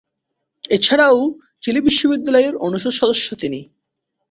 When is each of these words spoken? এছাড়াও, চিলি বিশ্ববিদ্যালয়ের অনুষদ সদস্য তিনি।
এছাড়াও, 0.71 1.17
চিলি 1.63 1.79
বিশ্ববিদ্যালয়ের 1.81 2.53
অনুষদ 2.57 2.93
সদস্য 2.93 3.27
তিনি। 3.35 3.59